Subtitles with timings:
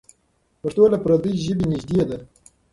[0.61, 2.17] پښتو له پردۍ ژبې نږدې ده.